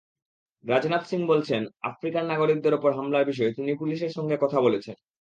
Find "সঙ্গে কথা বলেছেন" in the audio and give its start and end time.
4.09-4.95